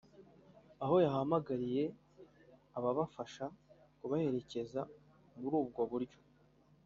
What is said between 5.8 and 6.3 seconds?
buryo